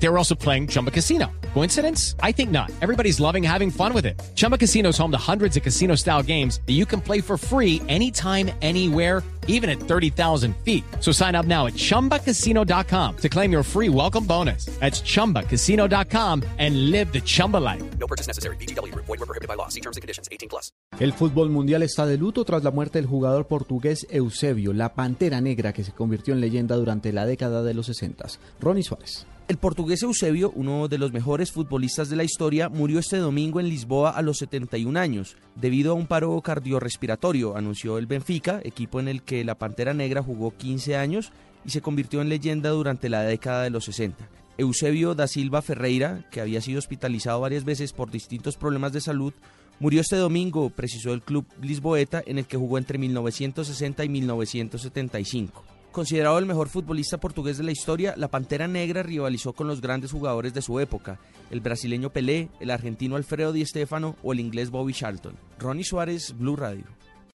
[0.00, 1.30] They were also playing Chumba Casino.
[1.54, 2.14] Coincidence?
[2.22, 2.70] I think not.
[2.80, 4.20] Everybody's loving having fun with it.
[4.36, 7.36] Chumba Casino is home to hundreds of casino style games that you can play for
[7.36, 10.84] free anytime, anywhere, even at 30,000 feet.
[11.00, 14.66] So sign up now at chumbacasino.com to claim your free welcome bonus.
[14.78, 17.82] That's chumbacasino.com and live the Chumba life.
[17.98, 18.56] No purchase necessary.
[18.56, 18.94] BGW.
[18.94, 19.68] Void were prohibited by law.
[19.68, 20.28] See terms and conditions.
[20.30, 20.70] 18 plus.
[21.00, 25.40] El fútbol mundial está de luto tras la muerte del jugador portugués Eusebio, la pantera
[25.40, 28.26] negra que se convirtió en leyenda durante la década de los 60.
[28.60, 29.26] Ronnie Suárez.
[29.48, 33.70] El portugués Eusebio, uno de los mejores futbolistas de la historia, murió este domingo en
[33.70, 39.08] Lisboa a los 71 años, debido a un paro cardiorrespiratorio, anunció el Benfica, equipo en
[39.08, 41.32] el que la Pantera Negra jugó 15 años
[41.64, 44.28] y se convirtió en leyenda durante la década de los 60.
[44.58, 49.32] Eusebio da Silva Ferreira, que había sido hospitalizado varias veces por distintos problemas de salud,
[49.80, 55.77] murió este domingo, precisó el club lisboeta, en el que jugó entre 1960 y 1975.
[55.92, 60.12] Considerado el mejor futbolista portugués de la historia, la Pantera Negra rivalizó con los grandes
[60.12, 61.18] jugadores de su época,
[61.50, 65.34] el brasileño Pelé, el argentino Alfredo Di Stéfano o el inglés Bobby Charlton.
[65.58, 66.84] Ronnie Suárez, Blue Radio.